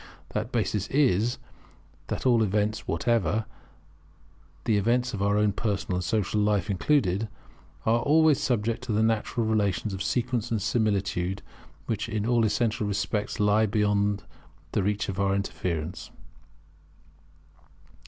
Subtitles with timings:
[0.29, 1.37] That basis is,
[2.07, 3.45] that all events whatever,
[4.65, 7.29] the events of our own personal and social life included,
[7.85, 11.43] are always subject to natural relations of sequence and similitude,
[11.85, 14.23] which in all essential respects lie beyond
[14.71, 16.09] the reach of our interference.